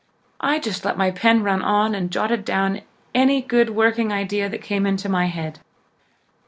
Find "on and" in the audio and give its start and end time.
1.61-2.09